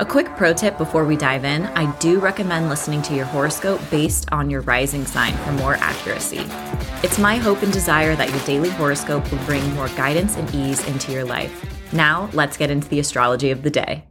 A 0.00 0.06
quick 0.06 0.28
pro 0.36 0.52
tip 0.52 0.78
before 0.78 1.04
we 1.04 1.16
dive 1.16 1.44
in 1.44 1.66
I 1.66 1.90
do 1.98 2.20
recommend 2.20 2.68
listening 2.68 3.02
to 3.02 3.16
your 3.16 3.24
horoscope 3.24 3.80
based 3.90 4.30
on 4.30 4.48
your 4.48 4.60
rising 4.60 5.04
sign 5.04 5.36
for 5.38 5.50
more 5.50 5.74
accuracy. 5.74 6.44
It's 7.02 7.18
my 7.18 7.34
hope 7.34 7.64
and 7.64 7.72
desire 7.72 8.14
that 8.14 8.30
your 8.30 8.38
daily 8.46 8.70
horoscope 8.70 9.28
will 9.28 9.44
bring 9.44 9.74
more 9.74 9.88
guidance 9.88 10.36
and 10.36 10.54
ease 10.54 10.86
into 10.86 11.10
your 11.10 11.24
life. 11.24 11.92
Now, 11.92 12.30
let's 12.32 12.56
get 12.56 12.70
into 12.70 12.86
the 12.86 13.00
astrology 13.00 13.50
of 13.50 13.64
the 13.64 13.70
day. 13.70 14.04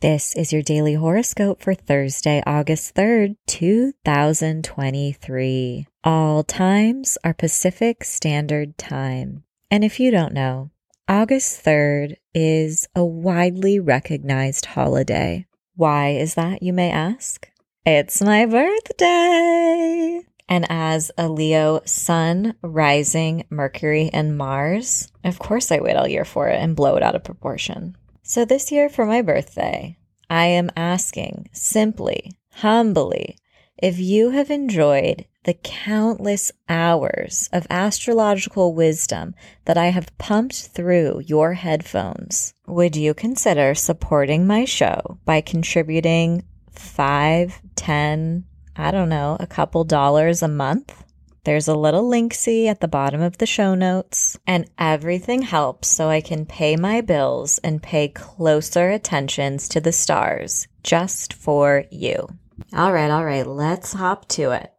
This 0.00 0.34
is 0.34 0.52
your 0.52 0.62
daily 0.62 0.94
horoscope 0.94 1.62
for 1.62 1.74
Thursday, 1.74 2.42
August 2.44 2.96
3rd, 2.96 3.36
2023. 3.46 5.86
All 6.02 6.42
times 6.42 7.18
are 7.22 7.34
Pacific 7.34 8.02
Standard 8.02 8.76
Time. 8.76 9.44
And 9.70 9.84
if 9.84 10.00
you 10.00 10.10
don't 10.10 10.32
know, 10.32 10.72
August 11.08 11.62
3rd 11.62 12.16
is 12.32 12.88
a 12.94 13.04
widely 13.04 13.78
recognized 13.78 14.64
holiday. 14.64 15.44
Why 15.76 16.12
is 16.12 16.34
that, 16.34 16.62
you 16.62 16.72
may 16.72 16.90
ask? 16.90 17.46
It's 17.84 18.22
my 18.22 18.46
birthday! 18.46 20.22
And 20.48 20.64
as 20.70 21.10
a 21.18 21.28
Leo 21.28 21.82
sun, 21.84 22.54
rising, 22.62 23.44
Mercury, 23.50 24.08
and 24.14 24.38
Mars, 24.38 25.12
of 25.24 25.38
course 25.38 25.70
I 25.70 25.80
wait 25.80 25.94
all 25.94 26.08
year 26.08 26.24
for 26.24 26.48
it 26.48 26.58
and 26.58 26.74
blow 26.74 26.96
it 26.96 27.02
out 27.02 27.14
of 27.14 27.22
proportion. 27.22 27.98
So 28.22 28.46
this 28.46 28.72
year 28.72 28.88
for 28.88 29.04
my 29.04 29.20
birthday, 29.20 29.98
I 30.30 30.46
am 30.46 30.70
asking 30.74 31.50
simply, 31.52 32.32
humbly, 32.50 33.36
if 33.78 33.98
you 33.98 34.30
have 34.30 34.50
enjoyed 34.50 35.26
the 35.44 35.54
countless 35.54 36.50
hours 36.68 37.48
of 37.52 37.66
astrological 37.68 38.74
wisdom 38.74 39.34
that 39.66 39.76
I 39.76 39.86
have 39.86 40.16
pumped 40.16 40.68
through 40.68 41.22
your 41.26 41.54
headphones, 41.54 42.54
would 42.66 42.96
you 42.96 43.14
consider 43.14 43.74
supporting 43.74 44.46
my 44.46 44.64
show 44.64 45.18
by 45.24 45.40
contributing 45.40 46.44
five, 46.70 47.60
ten, 47.76 48.44
I 48.76 48.90
don't 48.90 49.08
know, 49.08 49.36
a 49.38 49.46
couple 49.46 49.84
dollars 49.84 50.42
a 50.42 50.48
month. 50.48 51.04
There's 51.44 51.68
a 51.68 51.74
little 51.74 52.08
linksy 52.10 52.68
at 52.68 52.80
the 52.80 52.88
bottom 52.88 53.20
of 53.20 53.36
the 53.36 53.46
show 53.46 53.74
notes, 53.74 54.38
and 54.46 54.70
everything 54.78 55.42
helps 55.42 55.88
so 55.88 56.08
I 56.08 56.22
can 56.22 56.46
pay 56.46 56.74
my 56.76 57.02
bills 57.02 57.58
and 57.58 57.82
pay 57.82 58.08
closer 58.08 58.90
attentions 58.90 59.68
to 59.68 59.80
the 59.80 59.92
stars 59.92 60.68
just 60.82 61.34
for 61.34 61.84
you. 61.90 62.28
All 62.72 62.92
right, 62.92 63.10
all 63.10 63.24
right, 63.24 63.46
let's 63.46 63.92
hop 63.92 64.28
to 64.28 64.52
it. 64.52 64.72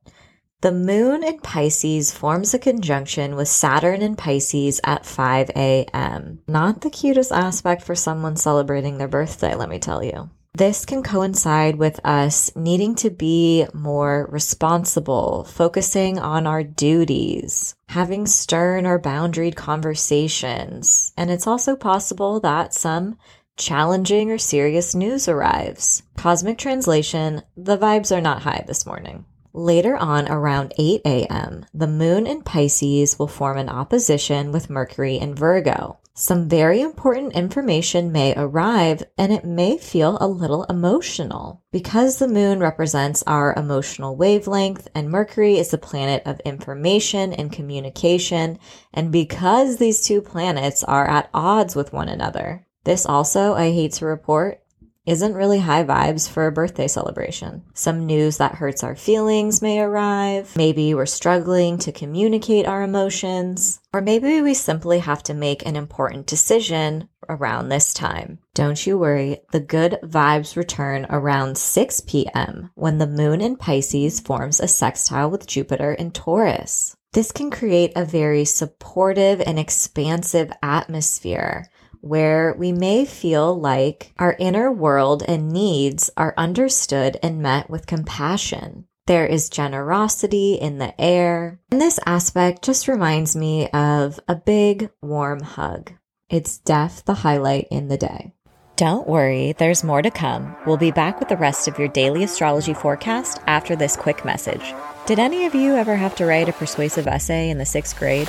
The 0.61 0.71
moon 0.71 1.23
in 1.23 1.39
Pisces 1.41 2.11
forms 2.11 2.53
a 2.53 2.59
conjunction 2.59 3.35
with 3.35 3.47
Saturn 3.47 4.01
in 4.01 4.15
Pisces 4.15 4.81
at 4.83 5.05
5 5.05 5.51
a.m. 5.55 6.39
Not 6.47 6.81
the 6.81 6.89
cutest 6.89 7.31
aspect 7.31 7.83
for 7.83 7.93
someone 7.93 8.35
celebrating 8.35 8.97
their 8.97 9.07
birthday, 9.07 9.53
let 9.53 9.69
me 9.69 9.77
tell 9.77 10.03
you. 10.03 10.29
This 10.55 10.85
can 10.85 11.03
coincide 11.03 11.75
with 11.75 11.99
us 12.05 12.49
needing 12.55 12.95
to 12.95 13.09
be 13.09 13.67
more 13.73 14.29
responsible, 14.31 15.43
focusing 15.43 16.17
on 16.17 16.47
our 16.47 16.63
duties, 16.63 17.75
having 17.89 18.25
stern 18.25 18.85
or 18.85 18.97
boundaried 18.97 19.55
conversations. 19.55 21.11
And 21.17 21.29
it's 21.29 21.45
also 21.45 21.75
possible 21.75 22.39
that 22.39 22.73
some 22.73 23.17
challenging 23.57 24.31
or 24.31 24.37
serious 24.37 24.93
news 24.93 25.27
arrives. 25.27 26.03
Cosmic 26.17 26.57
translation, 26.57 27.41
the 27.55 27.77
vibes 27.77 28.15
are 28.15 28.21
not 28.21 28.41
high 28.41 28.63
this 28.67 28.85
morning. 28.85 29.25
Later 29.53 29.95
on, 29.95 30.27
around 30.27 30.73
8 30.77 31.01
a.m., 31.05 31.65
the 31.73 31.87
moon 31.87 32.27
in 32.27 32.41
Pisces 32.41 33.17
will 33.17 33.27
form 33.27 33.57
an 33.57 33.69
opposition 33.69 34.51
with 34.51 34.69
Mercury 34.69 35.15
in 35.15 35.33
Virgo. 35.33 35.99
Some 36.13 36.49
very 36.49 36.81
important 36.81 37.33
information 37.33 38.11
may 38.11 38.33
arrive 38.35 39.03
and 39.17 39.31
it 39.31 39.45
may 39.45 39.77
feel 39.77 40.17
a 40.19 40.27
little 40.27 40.65
emotional. 40.65 41.61
Because 41.71 42.19
the 42.19 42.27
moon 42.27 42.59
represents 42.59 43.23
our 43.27 43.53
emotional 43.53 44.15
wavelength 44.15 44.89
and 44.93 45.09
Mercury 45.09 45.57
is 45.57 45.71
the 45.71 45.77
planet 45.77 46.21
of 46.25 46.41
information 46.41 47.31
and 47.31 47.51
communication, 47.51 48.59
and 48.93 49.11
because 49.11 49.77
these 49.77 50.05
two 50.05 50.21
planets 50.21 50.83
are 50.83 51.07
at 51.07 51.29
odds 51.33 51.75
with 51.75 51.93
one 51.93 52.09
another. 52.09 52.65
This 52.85 53.05
also, 53.05 53.53
I 53.55 53.71
hate 53.71 53.93
to 53.93 54.05
report, 54.05 54.61
isn't 55.05 55.33
really 55.33 55.59
high 55.59 55.83
vibes 55.83 56.29
for 56.29 56.47
a 56.47 56.51
birthday 56.51 56.87
celebration. 56.87 57.63
Some 57.73 58.05
news 58.05 58.37
that 58.37 58.55
hurts 58.55 58.83
our 58.83 58.95
feelings 58.95 59.61
may 59.61 59.79
arrive. 59.79 60.55
Maybe 60.55 60.93
we're 60.93 61.05
struggling 61.05 61.77
to 61.79 61.91
communicate 61.91 62.65
our 62.65 62.81
emotions. 62.81 63.79
Or 63.93 64.01
maybe 64.01 64.41
we 64.41 64.53
simply 64.53 64.99
have 64.99 65.21
to 65.23 65.33
make 65.33 65.65
an 65.65 65.75
important 65.75 66.25
decision 66.25 67.09
around 67.27 67.69
this 67.69 67.93
time. 67.93 68.39
Don't 68.53 68.85
you 68.85 68.97
worry, 68.97 69.39
the 69.51 69.59
good 69.59 69.99
vibes 70.03 70.55
return 70.55 71.05
around 71.09 71.57
6 71.57 72.01
p.m. 72.01 72.71
when 72.75 72.97
the 72.97 73.07
moon 73.07 73.41
in 73.41 73.57
Pisces 73.57 74.19
forms 74.19 74.59
a 74.59 74.67
sextile 74.67 75.29
with 75.29 75.47
Jupiter 75.47 75.93
in 75.93 76.11
Taurus. 76.11 76.95
This 77.13 77.31
can 77.31 77.49
create 77.49 77.93
a 77.95 78.03
very 78.03 78.43
supportive 78.43 79.39
and 79.39 79.57
expansive 79.57 80.51
atmosphere 80.61 81.69
where 82.05 82.53
we 82.53 82.71
may 82.71 83.03
feel 83.03 83.59
like 83.59 84.13
our 84.19 84.35
inner 84.37 84.71
world 84.71 85.23
and 85.27 85.51
needs 85.51 86.11
are 86.15 86.35
understood 86.37 87.17
and 87.23 87.41
met 87.41 87.67
with 87.67 87.87
compassion. 87.87 88.85
There 89.07 89.25
is 89.25 89.49
generosity 89.49 90.53
in 90.53 90.77
the 90.77 90.99
air. 91.01 91.59
And 91.71 91.81
this 91.81 91.99
aspect 92.05 92.63
just 92.63 92.87
reminds 92.87 93.35
me 93.35 93.69
of 93.69 94.19
a 94.27 94.35
big, 94.35 94.91
warm 95.01 95.41
hug. 95.41 95.93
It's 96.29 96.59
death 96.59 97.03
the 97.05 97.15
highlight 97.15 97.67
in 97.71 97.87
the 97.87 97.97
day. 97.97 98.33
Don't 98.75 99.07
worry, 99.07 99.53
there's 99.53 99.83
more 99.83 100.01
to 100.01 100.11
come. 100.11 100.55
We'll 100.67 100.77
be 100.77 100.91
back 100.91 101.19
with 101.19 101.29
the 101.29 101.37
rest 101.37 101.67
of 101.67 101.79
your 101.79 101.87
daily 101.87 102.23
astrology 102.23 102.73
forecast 102.73 103.39
after 103.47 103.75
this 103.75 103.95
quick 103.95 104.25
message. 104.25 104.73
Did 105.05 105.19
any 105.19 105.45
of 105.45 105.53
you 105.53 105.75
ever 105.75 105.95
have 105.95 106.15
to 106.15 106.25
write 106.25 106.49
a 106.49 106.53
persuasive 106.53 107.05
essay 107.05 107.51
in 107.51 107.59
the 107.59 107.65
sixth 107.65 107.95
grade? 107.95 108.27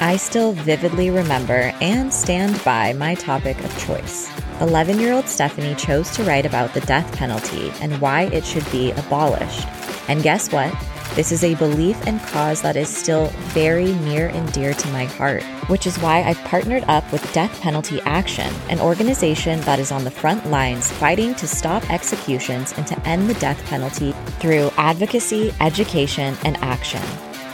I 0.00 0.16
still 0.16 0.54
vividly 0.54 1.08
remember 1.08 1.72
and 1.80 2.12
stand 2.12 2.60
by 2.64 2.94
my 2.94 3.14
topic 3.14 3.56
of 3.60 3.78
choice. 3.86 4.28
11 4.60 4.98
year 4.98 5.12
old 5.12 5.28
Stephanie 5.28 5.76
chose 5.76 6.10
to 6.16 6.24
write 6.24 6.44
about 6.44 6.74
the 6.74 6.80
death 6.80 7.16
penalty 7.16 7.70
and 7.80 8.00
why 8.00 8.22
it 8.22 8.44
should 8.44 8.68
be 8.72 8.90
abolished. 8.90 9.68
And 10.08 10.24
guess 10.24 10.50
what? 10.50 10.74
This 11.14 11.32
is 11.32 11.44
a 11.44 11.54
belief 11.54 11.96
and 12.06 12.20
cause 12.20 12.60
that 12.60 12.76
is 12.76 12.94
still 12.94 13.28
very 13.54 13.94
near 13.94 14.28
and 14.28 14.52
dear 14.52 14.74
to 14.74 14.88
my 14.88 15.04
heart, 15.04 15.42
which 15.68 15.86
is 15.86 15.98
why 16.00 16.22
I've 16.22 16.42
partnered 16.44 16.84
up 16.88 17.10
with 17.10 17.32
Death 17.32 17.60
Penalty 17.62 18.00
Action, 18.02 18.52
an 18.68 18.80
organization 18.80 19.60
that 19.62 19.78
is 19.78 19.90
on 19.90 20.04
the 20.04 20.10
front 20.10 20.46
lines 20.50 20.90
fighting 20.92 21.34
to 21.36 21.48
stop 21.48 21.88
executions 21.90 22.74
and 22.76 22.86
to 22.86 23.00
end 23.08 23.30
the 23.30 23.34
death 23.34 23.62
penalty 23.66 24.12
through 24.40 24.70
advocacy, 24.76 25.54
education, 25.60 26.36
and 26.44 26.58
action. 26.58 27.02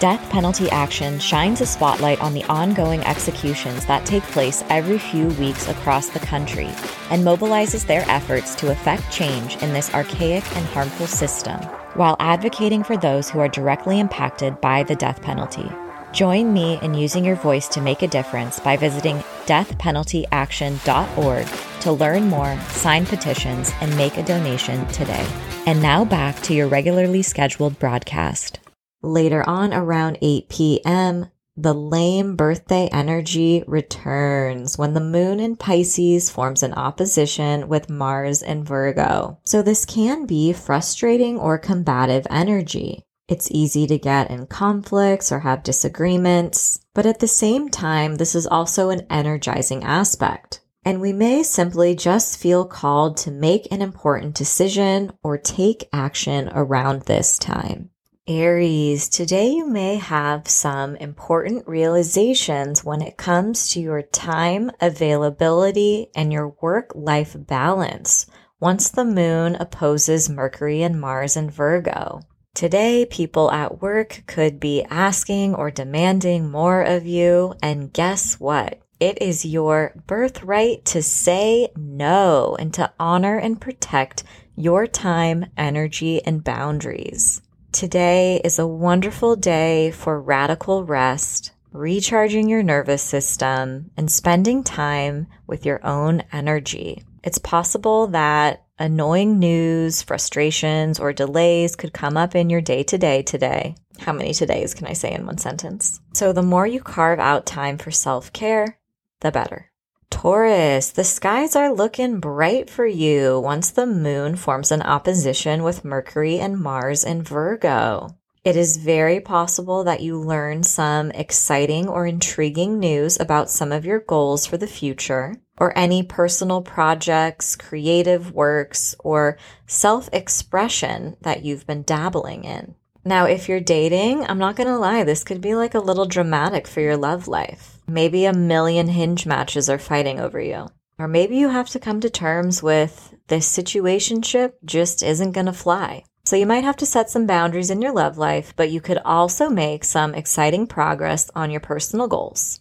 Death 0.00 0.28
Penalty 0.30 0.68
Action 0.70 1.20
shines 1.20 1.60
a 1.60 1.66
spotlight 1.66 2.20
on 2.20 2.34
the 2.34 2.42
ongoing 2.44 3.00
executions 3.02 3.86
that 3.86 4.04
take 4.04 4.24
place 4.24 4.64
every 4.70 4.98
few 4.98 5.28
weeks 5.34 5.68
across 5.68 6.08
the 6.08 6.18
country 6.18 6.66
and 7.10 7.24
mobilizes 7.24 7.86
their 7.86 8.04
efforts 8.08 8.56
to 8.56 8.72
effect 8.72 9.08
change 9.12 9.56
in 9.62 9.72
this 9.72 9.94
archaic 9.94 10.44
and 10.56 10.66
harmful 10.66 11.06
system 11.06 11.60
while 11.94 12.16
advocating 12.20 12.82
for 12.82 12.96
those 12.96 13.30
who 13.30 13.40
are 13.40 13.48
directly 13.48 14.00
impacted 14.00 14.60
by 14.60 14.82
the 14.82 14.96
death 14.96 15.22
penalty. 15.22 15.70
Join 16.12 16.52
me 16.52 16.78
in 16.82 16.94
using 16.94 17.24
your 17.24 17.36
voice 17.36 17.68
to 17.68 17.80
make 17.80 18.02
a 18.02 18.08
difference 18.08 18.60
by 18.60 18.76
visiting 18.76 19.16
deathpenaltyaction.org 19.46 21.46
to 21.80 21.92
learn 21.92 22.28
more, 22.28 22.58
sign 22.68 23.06
petitions, 23.06 23.72
and 23.80 23.96
make 23.96 24.16
a 24.16 24.22
donation 24.22 24.86
today. 24.88 25.26
And 25.66 25.80
now 25.80 26.04
back 26.04 26.40
to 26.42 26.54
your 26.54 26.68
regularly 26.68 27.22
scheduled 27.22 27.78
broadcast. 27.78 28.58
Later 29.02 29.48
on, 29.48 29.72
around 29.72 30.18
8 30.22 30.48
p.m., 30.48 31.26
the 31.56 31.74
lame 31.74 32.34
birthday 32.34 32.88
energy 32.92 33.62
returns 33.66 34.78
when 34.78 34.94
the 34.94 35.00
moon 35.00 35.38
in 35.38 35.54
Pisces 35.54 36.30
forms 36.30 36.62
an 36.62 36.72
opposition 36.72 37.68
with 37.68 37.90
Mars 37.90 38.40
in 38.42 38.64
Virgo. 38.64 39.38
So 39.44 39.60
this 39.60 39.84
can 39.84 40.24
be 40.24 40.52
frustrating 40.52 41.38
or 41.38 41.58
combative 41.58 42.26
energy. 42.30 43.04
It's 43.28 43.50
easy 43.50 43.86
to 43.86 43.98
get 43.98 44.30
in 44.30 44.46
conflicts 44.46 45.30
or 45.30 45.40
have 45.40 45.62
disagreements, 45.62 46.80
but 46.94 47.06
at 47.06 47.20
the 47.20 47.28
same 47.28 47.68
time, 47.68 48.16
this 48.16 48.34
is 48.34 48.46
also 48.46 48.90
an 48.90 49.06
energizing 49.10 49.84
aspect. 49.84 50.60
And 50.84 51.00
we 51.00 51.12
may 51.12 51.44
simply 51.44 51.94
just 51.94 52.38
feel 52.38 52.64
called 52.64 53.16
to 53.18 53.30
make 53.30 53.70
an 53.70 53.82
important 53.82 54.34
decision 54.34 55.12
or 55.22 55.38
take 55.38 55.88
action 55.92 56.50
around 56.52 57.02
this 57.02 57.38
time. 57.38 57.91
Aries, 58.28 59.08
today 59.08 59.48
you 59.48 59.66
may 59.68 59.96
have 59.96 60.46
some 60.46 60.94
important 60.94 61.66
realizations 61.66 62.84
when 62.84 63.02
it 63.02 63.16
comes 63.16 63.70
to 63.70 63.80
your 63.80 64.02
time 64.02 64.70
availability 64.80 66.06
and 66.14 66.32
your 66.32 66.54
work 66.62 66.92
life 66.94 67.34
balance 67.36 68.26
once 68.60 68.90
the 68.90 69.04
moon 69.04 69.56
opposes 69.56 70.30
Mercury 70.30 70.84
and 70.84 71.00
Mars 71.00 71.36
in 71.36 71.50
Virgo. 71.50 72.20
Today, 72.54 73.04
people 73.06 73.50
at 73.50 73.82
work 73.82 74.22
could 74.28 74.60
be 74.60 74.84
asking 74.84 75.56
or 75.56 75.72
demanding 75.72 76.48
more 76.48 76.80
of 76.82 77.04
you, 77.04 77.54
and 77.60 77.92
guess 77.92 78.38
what? 78.38 78.80
It 79.00 79.20
is 79.20 79.44
your 79.44 80.00
birthright 80.06 80.84
to 80.84 81.02
say 81.02 81.72
no 81.74 82.54
and 82.56 82.72
to 82.74 82.92
honor 83.00 83.36
and 83.36 83.60
protect 83.60 84.22
your 84.54 84.86
time, 84.86 85.46
energy, 85.56 86.24
and 86.24 86.44
boundaries. 86.44 87.42
Today 87.72 88.38
is 88.44 88.58
a 88.58 88.66
wonderful 88.66 89.34
day 89.34 89.92
for 89.92 90.20
radical 90.20 90.84
rest, 90.84 91.52
recharging 91.72 92.50
your 92.50 92.62
nervous 92.62 93.02
system, 93.02 93.90
and 93.96 94.12
spending 94.12 94.62
time 94.62 95.26
with 95.46 95.64
your 95.64 95.84
own 95.84 96.22
energy. 96.32 97.02
It's 97.24 97.38
possible 97.38 98.08
that 98.08 98.66
annoying 98.78 99.38
news, 99.38 100.02
frustrations, 100.02 101.00
or 101.00 101.14
delays 101.14 101.74
could 101.74 101.94
come 101.94 102.18
up 102.18 102.34
in 102.34 102.50
your 102.50 102.60
day 102.60 102.82
to 102.84 102.98
day 102.98 103.22
today. 103.22 103.74
How 104.00 104.12
many 104.12 104.32
todays 104.32 104.76
can 104.76 104.86
I 104.86 104.92
say 104.92 105.10
in 105.10 105.24
one 105.24 105.38
sentence? 105.38 105.98
So, 106.12 106.34
the 106.34 106.42
more 106.42 106.66
you 106.66 106.80
carve 106.80 107.20
out 107.20 107.46
time 107.46 107.78
for 107.78 107.90
self 107.90 108.34
care, 108.34 108.78
the 109.20 109.32
better. 109.32 109.71
Taurus, 110.12 110.90
the 110.90 111.02
skies 111.02 111.56
are 111.56 111.72
looking 111.72 112.20
bright 112.20 112.70
for 112.70 112.86
you 112.86 113.40
once 113.40 113.70
the 113.70 113.86
moon 113.86 114.36
forms 114.36 114.70
an 114.70 114.82
opposition 114.82 115.64
with 115.64 115.86
Mercury 115.86 116.38
and 116.38 116.60
Mars 116.60 117.02
in 117.02 117.22
Virgo. 117.22 118.10
It 118.44 118.54
is 118.54 118.76
very 118.76 119.20
possible 119.20 119.82
that 119.84 120.02
you 120.02 120.20
learn 120.20 120.62
some 120.64 121.10
exciting 121.12 121.88
or 121.88 122.06
intriguing 122.06 122.78
news 122.78 123.18
about 123.18 123.50
some 123.50 123.72
of 123.72 123.84
your 123.86 124.00
goals 124.00 124.46
for 124.46 124.56
the 124.56 124.66
future, 124.66 125.34
or 125.56 125.76
any 125.76 126.02
personal 126.02 126.60
projects, 126.60 127.56
creative 127.56 128.32
works, 128.32 128.94
or 129.00 129.38
self 129.66 130.08
expression 130.12 131.16
that 131.22 131.42
you've 131.42 131.66
been 131.66 131.82
dabbling 131.82 132.44
in. 132.44 132.74
Now, 133.04 133.26
if 133.26 133.48
you're 133.48 133.60
dating, 133.60 134.24
I'm 134.26 134.38
not 134.38 134.54
gonna 134.54 134.78
lie, 134.78 135.02
this 135.02 135.24
could 135.24 135.40
be 135.40 135.54
like 135.56 135.74
a 135.74 135.80
little 135.80 136.06
dramatic 136.06 136.68
for 136.68 136.80
your 136.80 136.96
love 136.96 137.26
life. 137.26 137.78
Maybe 137.88 138.24
a 138.24 138.32
million 138.32 138.88
hinge 138.88 139.26
matches 139.26 139.68
are 139.68 139.78
fighting 139.78 140.20
over 140.20 140.40
you. 140.40 140.68
Or 140.98 141.08
maybe 141.08 141.36
you 141.36 141.48
have 141.48 141.68
to 141.70 141.80
come 141.80 142.00
to 142.00 142.10
terms 142.10 142.62
with 142.62 143.14
this 143.26 143.50
situationship 143.50 144.52
just 144.64 145.02
isn't 145.02 145.32
gonna 145.32 145.52
fly. 145.52 146.04
So 146.24 146.36
you 146.36 146.46
might 146.46 146.62
have 146.62 146.76
to 146.76 146.86
set 146.86 147.10
some 147.10 147.26
boundaries 147.26 147.70
in 147.70 147.82
your 147.82 147.92
love 147.92 148.18
life, 148.18 148.54
but 148.54 148.70
you 148.70 148.80
could 148.80 148.98
also 149.04 149.48
make 149.48 149.82
some 149.82 150.14
exciting 150.14 150.68
progress 150.68 151.28
on 151.34 151.50
your 151.50 151.60
personal 151.60 152.06
goals. 152.06 152.60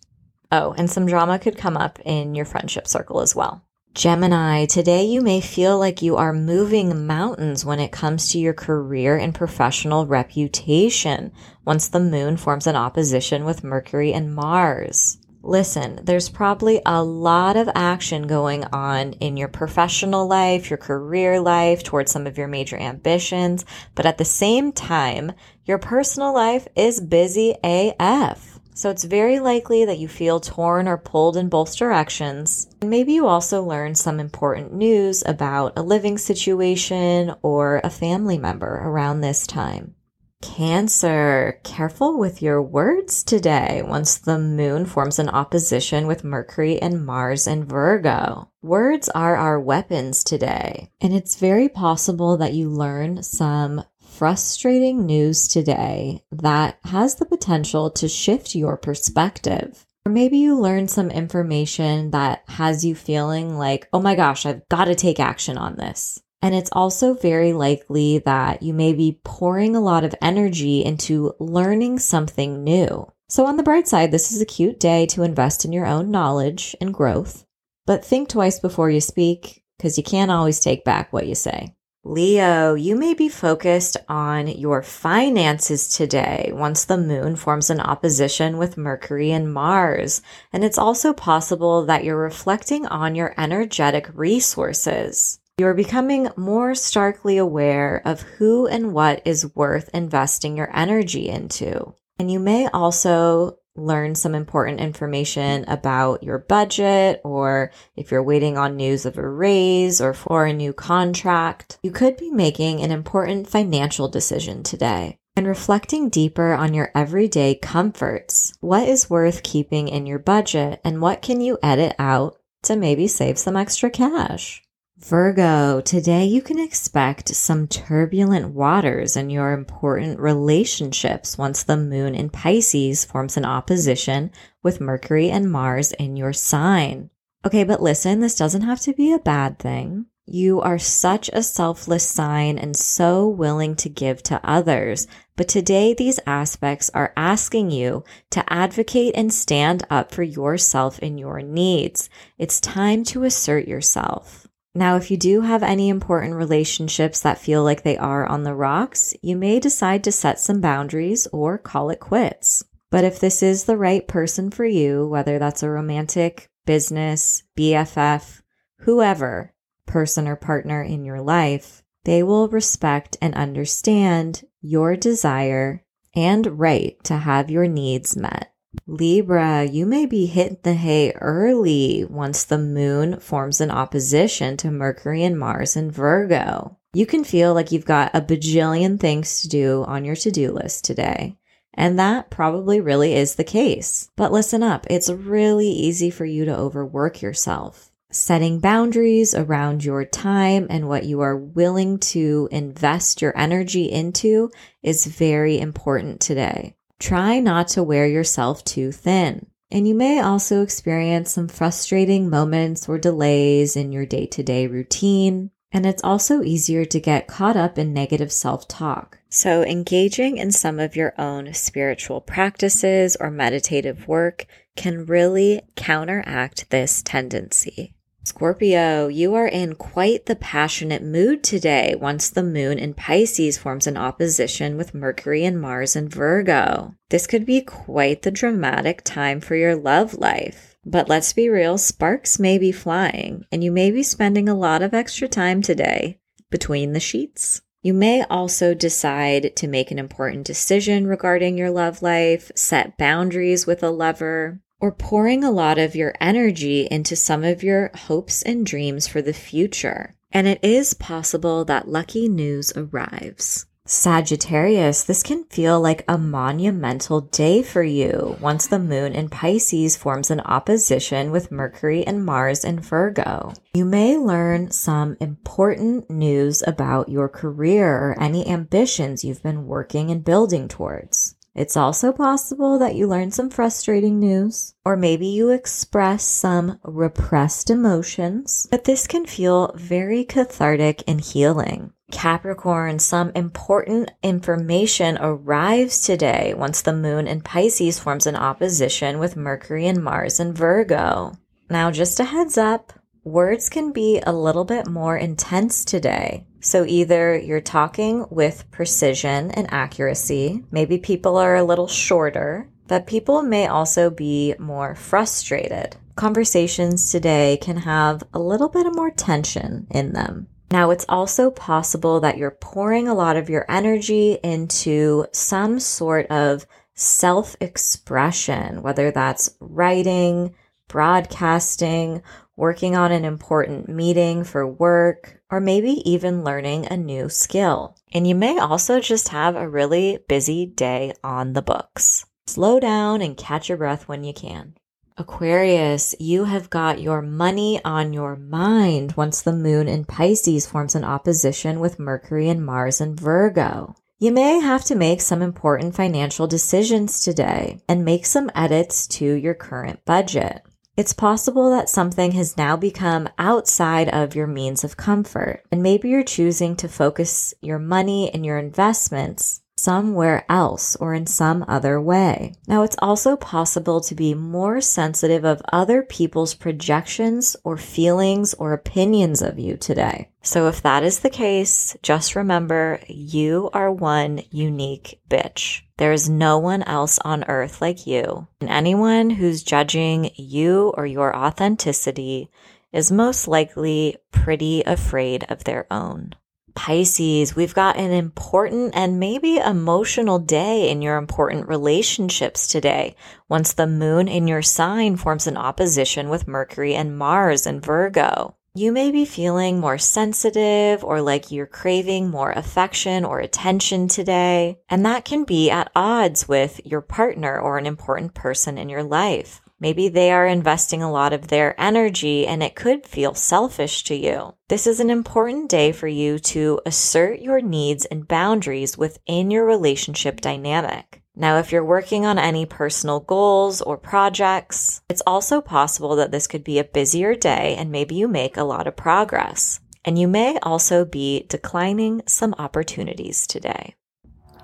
Oh, 0.51 0.73
and 0.75 0.89
some 0.89 1.05
drama 1.05 1.38
could 1.38 1.55
come 1.55 1.77
up 1.77 1.99
in 2.03 2.33
your 2.33 2.45
friendship 2.45 2.88
circle 2.88 3.21
as 3.21 3.35
well. 3.35 3.63
Gemini, 3.93 4.67
today 4.67 5.03
you 5.03 5.19
may 5.19 5.41
feel 5.41 5.77
like 5.77 6.01
you 6.01 6.15
are 6.15 6.31
moving 6.31 7.05
mountains 7.05 7.65
when 7.65 7.81
it 7.81 7.91
comes 7.91 8.29
to 8.29 8.39
your 8.39 8.53
career 8.53 9.17
and 9.17 9.35
professional 9.35 10.07
reputation 10.07 11.33
once 11.65 11.89
the 11.89 11.99
moon 11.99 12.38
forms 12.38 12.67
an 12.67 12.77
opposition 12.77 13.43
with 13.43 13.65
Mercury 13.65 14.13
and 14.13 14.33
Mars. 14.33 15.17
Listen, 15.43 15.99
there's 16.03 16.29
probably 16.29 16.81
a 16.85 17.03
lot 17.03 17.57
of 17.57 17.69
action 17.75 18.27
going 18.27 18.63
on 18.71 19.11
in 19.13 19.35
your 19.35 19.49
professional 19.49 20.25
life, 20.25 20.69
your 20.69 20.77
career 20.77 21.41
life, 21.41 21.83
towards 21.83 22.13
some 22.13 22.25
of 22.25 22.38
your 22.38 22.47
major 22.47 22.77
ambitions, 22.77 23.65
but 23.93 24.05
at 24.05 24.17
the 24.17 24.23
same 24.23 24.71
time, 24.71 25.33
your 25.65 25.79
personal 25.79 26.33
life 26.33 26.65
is 26.77 27.01
busy 27.01 27.55
AF. 27.61 28.60
So 28.81 28.89
it's 28.89 29.03
very 29.03 29.39
likely 29.39 29.85
that 29.85 29.99
you 29.99 30.07
feel 30.07 30.39
torn 30.39 30.87
or 30.87 30.97
pulled 30.97 31.37
in 31.37 31.49
both 31.49 31.77
directions. 31.77 32.67
And 32.81 32.89
maybe 32.89 33.13
you 33.13 33.27
also 33.27 33.61
learn 33.61 33.93
some 33.93 34.19
important 34.19 34.73
news 34.73 35.21
about 35.23 35.73
a 35.77 35.83
living 35.83 36.17
situation 36.17 37.35
or 37.43 37.79
a 37.83 37.91
family 37.91 38.39
member 38.39 38.81
around 38.83 39.21
this 39.21 39.45
time. 39.45 39.93
Cancer, 40.41 41.59
careful 41.63 42.17
with 42.17 42.41
your 42.41 42.59
words 42.59 43.23
today 43.23 43.83
once 43.85 44.17
the 44.17 44.39
moon 44.39 44.87
forms 44.87 45.19
an 45.19 45.29
opposition 45.29 46.07
with 46.07 46.23
Mercury 46.23 46.81
and 46.81 47.05
Mars 47.05 47.45
and 47.45 47.69
Virgo. 47.69 48.49
Words 48.63 49.09
are 49.09 49.35
our 49.35 49.59
weapons 49.59 50.23
today, 50.23 50.89
and 50.99 51.13
it's 51.13 51.35
very 51.35 51.69
possible 51.69 52.37
that 52.37 52.53
you 52.53 52.69
learn 52.69 53.21
some 53.21 53.83
frustrating 54.21 55.07
news 55.07 55.47
today 55.47 56.23
that 56.31 56.77
has 56.83 57.15
the 57.15 57.25
potential 57.25 57.89
to 57.89 58.07
shift 58.07 58.53
your 58.53 58.77
perspective. 58.77 59.83
Or 60.06 60.12
maybe 60.12 60.38
you 60.38 60.59
learn 60.59 60.88
some 60.88 61.09
information 61.09 62.12
that 62.12 62.44
has 62.47 62.85
you 62.85 62.94
feeling 62.94 63.57
like, 63.57 63.89
oh 63.91 64.00
my 64.00 64.13
gosh, 64.13 64.45
I've 64.45 64.69
got 64.69 64.85
to 64.85 64.94
take 64.94 65.19
action 65.19 65.57
on 65.57 65.75
this. 65.75 66.21
And 66.39 66.53
it's 66.53 66.69
also 66.71 67.15
very 67.15 67.51
likely 67.51 68.19
that 68.19 68.62
you 68.62 68.75
may 68.75 68.94
be 68.94 69.19
pouring 69.23 69.75
a 69.75 69.81
lot 69.81 70.03
of 70.03 70.13
energy 70.21 70.85
into 70.85 71.33
learning 71.39 71.97
something 71.97 72.63
new. 72.63 73.12
So, 73.27 73.47
on 73.47 73.57
the 73.57 73.63
bright 73.63 73.88
side, 73.88 74.12
this 74.12 74.31
is 74.31 74.39
a 74.39 74.45
cute 74.45 74.79
day 74.79 75.07
to 75.07 75.24
invest 75.24 75.65
in 75.65 75.74
your 75.74 75.88
own 75.88 76.12
knowledge 76.12 76.75
and 76.79 76.94
growth. 76.94 77.44
But 77.88 78.06
think 78.06 78.29
twice 78.29 78.59
before 78.59 78.91
you 78.91 79.01
speak, 79.01 79.63
because 79.79 79.97
you 79.97 80.03
can't 80.03 80.29
always 80.29 80.59
take 80.59 80.85
back 80.85 81.12
what 81.12 81.25
you 81.25 81.33
say. 81.33 81.74
Leo, 82.03 82.74
you 82.74 82.95
may 82.95 83.13
be 83.13 83.30
focused 83.30 83.95
on 84.09 84.48
your 84.48 84.81
finances 84.81 85.88
today 85.88 86.50
once 86.51 86.83
the 86.83 86.98
moon 86.98 87.36
forms 87.36 87.69
an 87.69 87.80
opposition 87.80 88.57
with 88.57 88.75
Mercury 88.75 89.30
and 89.31 89.53
Mars. 89.53 90.24
And 90.51 90.63
it's 90.63 90.79
also 90.79 91.13
possible 91.13 91.86
that 91.86 92.03
you're 92.03 92.17
reflecting 92.17 92.88
on 92.88 93.13
your 93.13 93.36
energetic 93.38 94.10
resources. 94.15 95.39
You're 95.60 95.75
becoming 95.75 96.29
more 96.36 96.74
starkly 96.74 97.38
aware 97.38 98.01
of 98.03 98.22
who 98.22 98.65
and 98.65 98.93
what 98.93 99.22
is 99.24 99.55
worth 99.55 99.88
investing 99.93 100.58
your 100.58 100.75
energy 100.75 101.29
into. 101.29 101.93
And 102.17 102.31
you 102.31 102.39
may 102.39 102.67
also 102.67 103.60
learn 103.75 104.15
some 104.15 104.35
important 104.35 104.79
information 104.79 105.65
about 105.67 106.23
your 106.23 106.39
budget 106.39 107.21
or 107.23 107.71
if 107.95 108.11
you're 108.11 108.23
waiting 108.23 108.57
on 108.57 108.75
news 108.75 109.05
of 109.05 109.17
a 109.17 109.27
raise 109.27 110.01
or 110.01 110.13
for 110.13 110.45
a 110.45 110.53
new 110.53 110.73
contract, 110.73 111.77
you 111.81 111.91
could 111.91 112.17
be 112.17 112.31
making 112.31 112.81
an 112.81 112.91
important 112.91 113.49
financial 113.49 114.07
decision 114.07 114.63
today. 114.63 115.17
And 115.35 115.47
reflecting 115.47 116.09
deeper 116.09 116.53
on 116.53 116.73
your 116.73 116.91
everyday 116.93 117.55
comforts. 117.55 118.53
What 118.59 118.87
is 118.89 119.09
worth 119.09 119.43
keeping 119.43 119.87
in 119.87 120.05
your 120.05 120.19
budget 120.19 120.81
and 120.83 121.01
what 121.01 121.21
can 121.21 121.39
you 121.39 121.57
edit 121.63 121.95
out 121.97 122.37
to 122.63 122.75
maybe 122.75 123.07
save 123.07 123.37
some 123.37 123.55
extra 123.55 123.89
cash? 123.89 124.61
Virgo, 125.03 125.81
today 125.81 126.25
you 126.25 126.43
can 126.43 126.60
expect 126.60 127.29
some 127.36 127.67
turbulent 127.67 128.53
waters 128.53 129.17
in 129.17 129.31
your 129.31 129.51
important 129.51 130.20
relationships 130.20 131.39
once 131.39 131.63
the 131.63 131.75
moon 131.75 132.13
in 132.13 132.29
Pisces 132.29 133.03
forms 133.03 133.36
an 133.36 133.43
opposition 133.43 134.31
with 134.62 134.79
Mercury 134.79 135.31
and 135.31 135.51
Mars 135.51 135.91
in 135.93 136.17
your 136.17 136.34
sign. 136.34 137.10
Okay, 137.43 137.63
but 137.63 137.81
listen, 137.81 138.20
this 138.20 138.36
doesn't 138.36 138.62
have 138.62 138.79
to 138.81 138.93
be 138.93 139.12
a 139.12 139.17
bad 139.17 139.58
thing. 139.58 140.05
You 140.27 140.62
are 140.62 140.77
such 140.77 141.31
a 141.34 141.41
selfless 141.41 142.08
sign 142.08 142.60
and 142.60 142.75
so 142.75 143.27
willing 143.27 143.75
to 143.77 143.89
give 143.89 144.22
to 144.24 144.39
others. 144.43 145.08
But 145.36 145.48
today, 145.48 145.96
these 145.96 146.20
aspects 146.27 146.91
are 146.93 147.12
asking 147.17 147.72
you 147.72 148.03
to 148.29 148.53
advocate 148.53 149.15
and 149.17 149.34
stand 149.34 149.84
up 149.89 150.12
for 150.12 150.22
yourself 150.22 151.00
and 151.01 151.20
your 151.20 151.41
needs. 151.41 152.08
It's 152.38 152.62
time 152.62 153.03
to 153.05 153.24
assert 153.24 153.67
yourself. 153.67 154.40
Now, 154.73 154.95
if 154.95 155.11
you 155.11 155.17
do 155.17 155.41
have 155.41 155.63
any 155.63 155.89
important 155.89 156.35
relationships 156.35 157.19
that 157.21 157.37
feel 157.37 157.63
like 157.63 157.83
they 157.83 157.97
are 157.97 158.25
on 158.25 158.43
the 158.43 158.55
rocks, 158.55 159.13
you 159.21 159.35
may 159.35 159.59
decide 159.59 160.03
to 160.05 160.11
set 160.11 160.39
some 160.39 160.61
boundaries 160.61 161.27
or 161.33 161.57
call 161.57 161.89
it 161.89 161.99
quits. 161.99 162.63
But 162.89 163.03
if 163.03 163.19
this 163.19 163.43
is 163.43 163.65
the 163.65 163.77
right 163.77 164.07
person 164.07 164.49
for 164.49 164.65
you, 164.65 165.07
whether 165.07 165.39
that's 165.39 165.63
a 165.63 165.69
romantic, 165.69 166.49
business, 166.65 167.43
BFF, 167.57 168.41
whoever, 168.79 169.53
person 169.85 170.27
or 170.27 170.35
partner 170.37 170.81
in 170.81 171.03
your 171.03 171.21
life, 171.21 171.83
they 172.05 172.23
will 172.23 172.47
respect 172.47 173.17
and 173.21 173.35
understand 173.35 174.43
your 174.61 174.95
desire 174.95 175.83
and 176.15 176.59
right 176.59 177.01
to 177.03 177.17
have 177.17 177.51
your 177.51 177.67
needs 177.67 178.15
met. 178.15 178.50
Libra, 178.87 179.65
you 179.65 179.85
may 179.85 180.05
be 180.05 180.25
hitting 180.25 180.57
the 180.63 180.73
hay 180.73 181.11
early 181.19 182.05
once 182.05 182.45
the 182.45 182.57
moon 182.57 183.19
forms 183.19 183.59
an 183.59 183.69
opposition 183.69 184.55
to 184.57 184.71
Mercury 184.71 185.23
and 185.23 185.37
Mars 185.37 185.75
in 185.75 185.91
Virgo. 185.91 186.77
You 186.93 187.05
can 187.05 187.23
feel 187.23 187.53
like 187.53 187.71
you've 187.71 187.85
got 187.85 188.11
a 188.13 188.21
bajillion 188.21 188.99
things 188.99 189.41
to 189.41 189.49
do 189.49 189.83
on 189.87 190.05
your 190.05 190.15
to 190.17 190.31
do 190.31 190.51
list 190.51 190.85
today. 190.85 191.37
And 191.73 191.99
that 191.99 192.29
probably 192.29 192.81
really 192.81 193.13
is 193.13 193.35
the 193.35 193.43
case. 193.43 194.09
But 194.15 194.31
listen 194.31 194.63
up, 194.63 194.85
it's 194.89 195.09
really 195.09 195.69
easy 195.69 196.09
for 196.09 196.25
you 196.25 196.45
to 196.45 196.57
overwork 196.57 197.21
yourself. 197.21 197.91
Setting 198.11 198.59
boundaries 198.59 199.33
around 199.33 199.85
your 199.85 200.03
time 200.03 200.67
and 200.69 200.89
what 200.89 201.05
you 201.05 201.21
are 201.21 201.37
willing 201.37 201.97
to 201.99 202.49
invest 202.51 203.21
your 203.21 203.37
energy 203.37 203.85
into 203.85 204.51
is 204.83 205.05
very 205.05 205.59
important 205.59 206.19
today. 206.19 206.75
Try 207.01 207.39
not 207.39 207.67
to 207.70 207.81
wear 207.81 208.05
yourself 208.05 208.63
too 208.63 208.91
thin. 208.91 209.48
And 209.72 209.88
you 209.88 209.96
may 209.96 210.20
also 210.20 210.62
experience 210.62 211.31
some 211.31 211.48
frustrating 211.48 212.29
moments 212.29 212.88
or 212.88 213.00
delays 213.00 213.75
in 213.75 213.91
your 213.91 214.05
day 214.05 214.27
to 214.27 214.43
day 214.43 214.67
routine. 214.67 215.50
And 215.72 215.88
it's 215.88 216.03
also 216.03 216.43
easier 216.43 216.86
to 216.86 217.00
get 217.00 217.27
caught 217.27 217.58
up 217.58 217.79
in 217.79 217.91
negative 217.91 218.31
self 218.31 218.67
talk. 218.67 219.17
So, 219.29 219.63
engaging 219.63 220.38
in 220.38 220.51
some 220.51 220.79
of 220.79 220.96
your 220.96 221.20
own 221.20 221.55
spiritual 221.55 222.22
practices 222.22 223.17
or 223.20 223.31
meditative 223.31 224.08
work 224.08 224.46
can 224.75 225.08
really 225.08 225.62
counteract 225.75 226.70
this 226.70 227.01
tendency. 227.01 227.96
Scorpio, 228.23 229.07
you 229.07 229.33
are 229.33 229.47
in 229.47 229.73
quite 229.73 230.27
the 230.27 230.35
passionate 230.35 231.01
mood 231.01 231.43
today 231.43 231.95
once 231.99 232.29
the 232.29 232.43
moon 232.43 232.77
in 232.77 232.93
Pisces 232.93 233.57
forms 233.57 233.87
an 233.87 233.97
opposition 233.97 234.77
with 234.77 234.93
Mercury 234.93 235.43
and 235.43 235.59
Mars 235.59 235.95
in 235.95 236.07
Virgo. 236.07 236.93
This 237.09 237.25
could 237.25 237.47
be 237.47 237.61
quite 237.61 238.21
the 238.21 238.29
dramatic 238.29 239.03
time 239.03 239.41
for 239.41 239.55
your 239.55 239.75
love 239.75 240.13
life. 240.13 240.77
But 240.85 241.09
let's 241.09 241.33
be 241.33 241.49
real, 241.49 241.79
sparks 241.79 242.37
may 242.37 242.59
be 242.59 242.71
flying, 242.71 243.45
and 243.51 243.63
you 243.63 243.71
may 243.71 243.89
be 243.89 244.03
spending 244.03 244.47
a 244.47 244.55
lot 244.55 244.83
of 244.83 244.93
extra 244.93 245.27
time 245.27 245.63
today 245.63 246.19
between 246.51 246.93
the 246.93 246.99
sheets. 246.99 247.61
You 247.81 247.95
may 247.95 248.23
also 248.25 248.75
decide 248.75 249.55
to 249.55 249.67
make 249.67 249.89
an 249.89 249.97
important 249.97 250.45
decision 250.45 251.07
regarding 251.07 251.57
your 251.57 251.71
love 251.71 252.03
life, 252.03 252.51
set 252.53 252.99
boundaries 252.99 253.65
with 253.65 253.81
a 253.81 253.89
lover, 253.89 254.61
or 254.81 254.91
pouring 254.91 255.43
a 255.43 255.51
lot 255.51 255.77
of 255.77 255.95
your 255.95 256.13
energy 256.19 256.88
into 256.91 257.15
some 257.15 257.43
of 257.43 257.63
your 257.63 257.91
hopes 257.95 258.41
and 258.41 258.65
dreams 258.65 259.07
for 259.07 259.21
the 259.21 259.33
future. 259.33 260.15
And 260.31 260.47
it 260.47 260.59
is 260.63 260.93
possible 260.93 261.63
that 261.65 261.88
lucky 261.88 262.27
news 262.27 262.73
arrives. 262.75 263.67
Sagittarius, 263.85 265.03
this 265.03 265.21
can 265.21 265.43
feel 265.45 265.81
like 265.81 266.05
a 266.07 266.17
monumental 266.17 267.21
day 267.21 267.61
for 267.61 267.83
you 267.83 268.38
once 268.39 268.67
the 268.67 268.79
moon 268.79 269.13
in 269.13 269.27
Pisces 269.27 269.97
forms 269.97 270.31
an 270.31 270.39
opposition 270.41 271.31
with 271.31 271.51
Mercury 271.51 272.05
and 272.05 272.23
Mars 272.23 272.63
in 272.63 272.79
Virgo. 272.79 273.53
You 273.73 273.83
may 273.83 274.17
learn 274.17 274.71
some 274.71 275.17
important 275.19 276.09
news 276.09 276.63
about 276.65 277.09
your 277.09 277.27
career 277.27 277.89
or 277.89 278.17
any 278.21 278.47
ambitions 278.47 279.25
you've 279.25 279.43
been 279.43 279.65
working 279.65 280.09
and 280.09 280.23
building 280.23 280.67
towards. 280.67 281.35
It's 281.53 281.75
also 281.75 282.13
possible 282.13 282.79
that 282.79 282.96
you 282.96 283.08
learn 283.08 283.31
some 283.31 283.50
frustrating 283.50 284.20
news, 284.20 284.74
or 284.86 284.96
maybe 284.96 285.27
you 285.27 285.50
express 285.50 286.24
some 286.24 286.79
repressed 286.84 287.70
emotions, 287.70 288.67
but 288.72 288.86
this 288.86 289.05
can 289.05 289.25
feel 289.25 289.74
very 289.75 290.24
cathartic 290.24 291.03
and 291.08 291.20
healing. 291.20 291.91
Capricorn, 292.10 293.00
some 293.00 293.31
important 293.36 294.12
information 294.24 295.17
arrives 295.20 296.01
today 296.01 296.53
once 296.55 296.81
the 296.81 296.93
moon 296.93 297.27
in 297.27 297.41
Pisces 297.41 298.00
forms 298.00 298.27
an 298.27 298.36
opposition 298.36 299.20
with 299.20 299.36
Mercury 299.36 299.88
and 299.88 300.03
Mars 300.03 300.39
in 300.39 300.53
Virgo. 300.53 301.34
Now, 301.70 301.91
just 301.91 302.20
a 302.20 302.25
heads 302.25 302.58
up, 302.58 302.93
words 303.24 303.70
can 303.70 303.91
be 303.91 304.22
a 304.25 304.34
little 304.34 304.65
bit 304.65 304.88
more 304.88 305.17
intense 305.17 305.84
today. 305.86 306.46
So 306.62 306.86
either 306.86 307.38
you're 307.38 307.60
talking 307.60 308.25
with 308.30 308.70
precision 308.70 309.50
and 309.51 309.72
accuracy, 309.74 310.63
maybe 310.72 311.00
people 311.00 311.38
are 311.38 311.56
a 311.56 311.63
little 311.63 311.88
shorter, 311.88 312.70
but 312.88 313.08
people 313.08 313.41
may 313.41 313.68
also 313.68 314.12
be 314.12 314.53
more 314.60 314.94
frustrated. 314.94 315.98
Conversations 316.15 317.12
today 317.12 317.58
can 317.62 317.77
have 317.77 318.24
a 318.34 318.39
little 318.39 318.70
bit 318.70 318.86
of 318.86 318.96
more 318.96 319.10
tension 319.10 319.88
in 319.89 320.13
them. 320.13 320.48
Now, 320.72 320.91
it's 320.91 321.06
also 321.10 321.51
possible 321.51 322.20
that 322.22 322.38
you're 322.38 322.51
pouring 322.51 323.08
a 323.08 323.13
lot 323.13 323.38
of 323.38 323.50
your 323.50 323.65
energy 323.68 324.38
into 324.44 325.25
some 325.34 325.80
sort 325.80 326.27
of 326.27 326.65
self 326.94 327.56
expression, 327.60 328.82
whether 328.82 329.12
that's 329.12 329.50
writing, 329.60 330.53
broadcasting, 330.88 332.22
working 332.62 332.96
on 332.96 333.12
an 333.12 333.25
important 333.25 333.89
meeting 333.89 334.44
for 334.44 334.68
work, 334.68 335.41
or 335.50 335.60
maybe 335.60 335.94
even 336.08 336.44
learning 336.44 336.86
a 336.86 336.96
new 336.96 337.27
skill. 337.27 337.98
And 338.13 338.27
you 338.27 338.36
may 338.36 338.60
also 338.60 339.00
just 339.00 339.30
have 339.30 339.56
a 339.56 339.68
really 339.68 340.20
busy 340.30 340.68
day 340.68 341.13
on 341.24 341.53
the 341.53 341.63
books. 341.63 342.27
Slow 342.46 342.80
down 342.80 343.24
and 343.24 343.36
catch 343.36 343.68
your 343.68 343.80
breath 343.80 344.08
when 344.08 344.24
you 344.24 344.32
can. 344.32 344.75
Aquarius, 345.18 346.13
you 346.20 346.44
have 346.44 346.70
got 346.70 347.01
your 347.01 347.24
money 347.24 347.82
on 347.84 348.13
your 348.13 348.36
mind 348.36 349.13
once 349.13 349.41
the 349.41 349.53
moon 349.53 349.88
in 349.88 350.06
Pisces 350.06 350.68
forms 350.68 350.94
an 350.94 351.03
opposition 351.03 351.80
with 351.80 351.98
Mercury 351.98 352.48
and 352.48 352.63
Mars 352.63 353.01
in 353.01 353.15
Virgo. 353.15 353.96
You 354.20 354.32
may 354.32 354.60
have 354.60 354.84
to 354.84 354.94
make 354.94 355.22
some 355.22 355.41
important 355.41 355.96
financial 355.96 356.46
decisions 356.46 357.24
today 357.24 357.82
and 357.89 358.06
make 358.06 358.27
some 358.27 358.51
edits 358.53 359.08
to 359.18 359.25
your 359.25 359.56
current 359.56 360.06
budget. 360.06 360.62
It's 360.98 361.13
possible 361.13 361.69
that 361.71 361.89
something 361.89 362.33
has 362.33 362.57
now 362.57 362.75
become 362.75 363.29
outside 363.38 364.10
of 364.10 364.36
your 364.36 364.48
means 364.48 364.83
of 364.83 364.98
comfort, 364.98 365.63
and 365.71 365.81
maybe 365.81 366.10
you're 366.10 366.24
choosing 366.24 366.75
to 366.77 366.89
focus 366.89 367.53
your 367.62 367.79
money 367.79 368.29
and 368.33 368.45
your 368.45 368.57
investments 368.57 369.62
somewhere 369.81 370.45
else 370.48 370.95
or 370.98 371.13
in 371.13 371.25
some 371.25 371.65
other 371.67 372.00
way. 372.00 372.53
Now, 372.67 372.83
it's 372.83 372.98
also 373.00 373.36
possible 373.36 374.00
to 374.01 374.13
be 374.13 374.33
more 374.33 374.79
sensitive 374.79 375.43
of 375.43 375.62
other 375.71 376.03
people's 376.03 376.53
projections 376.53 377.55
or 377.63 377.77
feelings 377.77 378.53
or 378.53 378.74
opinions 378.74 379.41
of 379.41 379.57
you 379.57 379.77
today. 379.77 380.29
So 380.43 380.67
if 380.67 380.81
that 380.83 381.03
is 381.03 381.19
the 381.19 381.29
case, 381.29 381.98
just 382.03 382.36
remember 382.36 383.00
you 383.07 383.69
are 383.74 383.91
one 383.91 384.43
unique 384.51 385.19
bitch. 385.29 385.81
There 386.01 386.13
is 386.13 386.27
no 386.27 386.58
one 386.58 386.81
else 386.81 387.20
on 387.24 387.43
earth 387.43 387.79
like 387.79 388.08
you. 388.08 388.48
And 388.60 388.72
anyone 388.72 389.29
who's 389.29 389.62
judging 389.62 390.31
you 390.36 390.91
or 390.98 391.05
your 391.05 391.36
authenticity 391.36 392.50
is 392.91 393.12
most 393.12 393.48
likely 393.48 394.17
pretty 394.31 394.81
afraid 394.81 395.46
of 395.48 395.63
their 395.63 395.86
own. 395.93 396.34
Pisces, 396.74 397.55
we've 397.55 397.75
got 397.75 397.98
an 397.98 398.10
important 398.10 398.96
and 398.96 399.20
maybe 399.20 399.58
emotional 399.58 400.39
day 400.39 400.89
in 400.89 401.03
your 401.03 401.17
important 401.17 401.67
relationships 401.67 402.65
today. 402.65 403.15
Once 403.48 403.74
the 403.74 403.86
moon 403.86 404.27
in 404.27 404.48
your 404.48 404.63
sign 404.63 405.17
forms 405.17 405.46
an 405.46 405.55
opposition 405.55 406.29
with 406.29 406.48
Mercury 406.48 406.96
and 406.96 407.15
Mars 407.15 407.67
in 407.67 407.79
Virgo. 407.79 408.55
You 408.73 408.93
may 408.93 409.11
be 409.11 409.25
feeling 409.25 409.81
more 409.81 409.97
sensitive 409.97 411.03
or 411.03 411.21
like 411.21 411.51
you're 411.51 411.65
craving 411.65 412.29
more 412.29 412.53
affection 412.53 413.25
or 413.25 413.41
attention 413.41 414.07
today, 414.07 414.79
and 414.87 415.05
that 415.05 415.25
can 415.25 415.43
be 415.43 415.69
at 415.69 415.91
odds 415.93 416.47
with 416.47 416.79
your 416.85 417.01
partner 417.01 417.59
or 417.59 417.77
an 417.77 417.85
important 417.85 418.33
person 418.33 418.77
in 418.77 418.87
your 418.87 419.03
life. 419.03 419.59
Maybe 419.81 420.07
they 420.07 420.31
are 420.31 420.47
investing 420.47 421.03
a 421.03 421.11
lot 421.11 421.33
of 421.33 421.49
their 421.49 421.75
energy 421.77 422.47
and 422.47 422.63
it 422.63 422.75
could 422.75 423.05
feel 423.05 423.33
selfish 423.33 424.05
to 424.05 424.15
you. 424.15 424.53
This 424.69 424.87
is 424.87 425.01
an 425.01 425.09
important 425.09 425.69
day 425.69 425.91
for 425.91 426.07
you 426.07 426.39
to 426.39 426.79
assert 426.85 427.41
your 427.41 427.59
needs 427.59 428.05
and 428.05 428.25
boundaries 428.25 428.97
within 428.97 429.51
your 429.51 429.65
relationship 429.65 430.39
dynamic. 430.39 431.20
Now, 431.35 431.57
if 431.59 431.71
you're 431.71 431.85
working 431.85 432.25
on 432.25 432.38
any 432.38 432.65
personal 432.65 433.21
goals 433.21 433.81
or 433.81 433.97
projects, 433.97 435.01
it's 435.09 435.21
also 435.25 435.61
possible 435.61 436.17
that 436.17 436.31
this 436.31 436.45
could 436.45 436.63
be 436.63 436.77
a 436.77 436.83
busier 436.83 437.35
day 437.35 437.75
and 437.77 437.89
maybe 437.89 438.15
you 438.15 438.27
make 438.27 438.57
a 438.57 438.65
lot 438.65 438.85
of 438.85 438.97
progress. 438.97 439.79
And 440.03 440.19
you 440.19 440.27
may 440.27 440.57
also 440.59 441.05
be 441.05 441.45
declining 441.47 442.21
some 442.25 442.53
opportunities 442.57 443.47
today. 443.47 443.95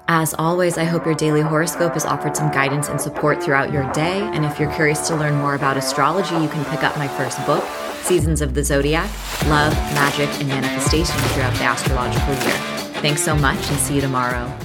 As 0.10 0.34
always, 0.34 0.78
I 0.78 0.84
hope 0.86 1.06
your 1.06 1.16
daily 1.16 1.42
horoscope 1.42 1.94
has 1.94 2.06
offered 2.06 2.36
some 2.36 2.52
guidance 2.52 2.90
and 2.90 3.00
support 3.00 3.44
throughout 3.44 3.72
your 3.72 3.90
day. 3.92 4.20
And 4.20 4.46
if 4.46 4.60
you're 4.60 4.72
curious 4.74 5.08
to 5.08 5.16
learn 5.16 5.36
more 5.36 5.56
about 5.56 5.78
astrology, 5.78 6.36
you 6.36 6.48
can 6.50 6.66
pick 6.66 6.84
up 6.84 6.98
my 6.98 7.08
first 7.08 7.46
book, 7.46 7.64
Seasons 8.04 8.42
of 8.42 8.54
the 8.54 8.64
Zodiac 8.64 9.10
Love, 9.48 9.74
Magick, 9.94 10.40
and 10.40 10.50
Manifestation 10.50 11.18
throughout 11.30 11.54
the 11.56 11.64
astrological 11.64 12.34
year. 12.34 12.58
Thanks 13.02 13.22
so 13.22 13.36
much 13.36 13.70
and 13.70 13.80
see 13.80 13.96
you 13.96 14.02
tomorrow. 14.02 14.58